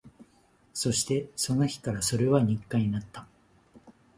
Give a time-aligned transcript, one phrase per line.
[0.73, 3.27] そして、その日からそれは日課になった